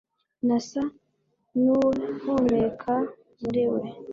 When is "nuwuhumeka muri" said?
1.57-3.63